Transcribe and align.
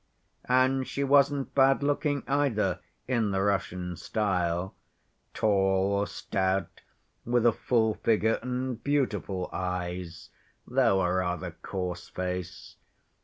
And 0.49 0.87
she 0.87 1.03
wasn't 1.03 1.53
bad‐looking 1.53 2.23
either, 2.27 2.79
in 3.07 3.29
the 3.29 3.43
Russian 3.43 3.95
style: 3.95 4.73
tall, 5.35 6.07
stout, 6.07 6.81
with 7.23 7.45
a 7.45 7.51
full 7.51 7.93
figure, 7.93 8.39
and 8.41 8.83
beautiful 8.83 9.47
eyes, 9.53 10.31
though 10.65 11.01
a 11.03 11.13
rather 11.13 11.51
coarse 11.51 12.09
face. 12.09 12.77